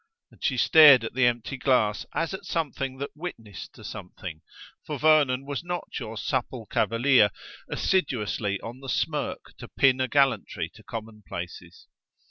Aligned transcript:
and 0.31 0.43
she 0.43 0.57
stared 0.57 1.03
at 1.03 1.13
the 1.13 1.27
empty 1.27 1.57
glass, 1.57 2.07
as 2.15 2.33
at 2.33 2.43
something 2.43 2.97
that 2.97 3.11
witnessed 3.15 3.71
to 3.73 3.83
something: 3.83 4.41
for 4.83 4.97
Vernon 4.97 5.45
was 5.45 5.63
not 5.63 5.87
your 5.99 6.17
supple 6.17 6.65
cavalier 6.65 7.29
assiduously 7.69 8.59
on 8.61 8.79
the 8.79 8.89
smirk 8.89 9.53
to 9.59 9.67
pin 9.67 10.01
a 10.01 10.07
gallantry 10.07 10.71
to 10.73 10.81
commonplaces. 10.81 11.85